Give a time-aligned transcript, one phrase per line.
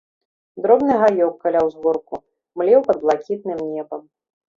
[0.65, 2.15] Дробны гаёк, каля ўзгорку,
[2.61, 4.01] млеў пад блакітным небам.